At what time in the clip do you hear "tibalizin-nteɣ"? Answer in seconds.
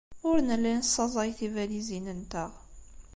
1.37-2.51